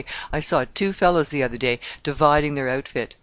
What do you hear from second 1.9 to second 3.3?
dividing their outfit.